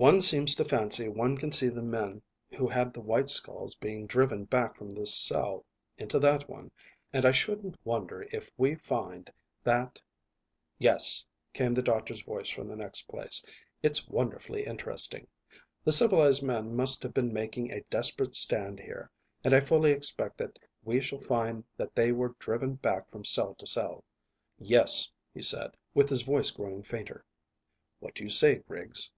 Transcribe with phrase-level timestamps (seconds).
[0.00, 2.22] "One seems to fancy one can see the men
[2.56, 5.66] who had the white skulls being driven back from this cell
[5.96, 6.70] into that one,
[7.12, 9.28] and I shouldn't wonder if we find
[9.64, 9.98] that"
[10.88, 13.44] "Yes," came the doctor's voice from the next place,
[13.82, 15.26] "it's wonderfully interesting.
[15.82, 19.10] The civilised men must have been making a desperate stand here,
[19.42, 23.56] and I fully expect that we shall find that they were driven back from cell
[23.56, 24.04] to cell.
[24.60, 27.24] Yes," he said, with his voice growing fainter.
[27.98, 29.12] "What do you say, Griggs?"